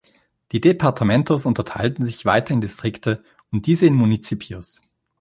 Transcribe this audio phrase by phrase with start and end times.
[0.51, 4.81] Die Departamentos unterteilten sich weiter in Distrikte und diese in Municipios.